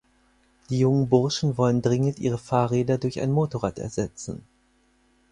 [0.71, 4.43] Die jungen Burschen wollen dringend ihre Fahrräder durch ein Motorrad ersetzen.